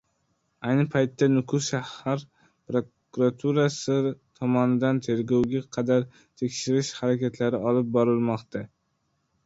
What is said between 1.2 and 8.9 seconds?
Nukus shahar prokuraturasi tomonidan tergovga qadar tekshirish harakatlari olib borilmoqda